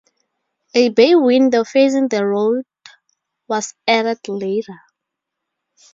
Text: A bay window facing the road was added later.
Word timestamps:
A 0.73 0.89
bay 0.89 1.13
window 1.13 1.63
facing 1.63 2.07
the 2.07 2.25
road 2.25 2.65
was 3.47 3.75
added 3.87 4.27
later. 4.27 4.79